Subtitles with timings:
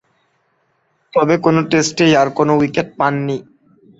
[1.13, 3.37] তবে, কোন টেস্টেই আর কোন উইকেট পাননি।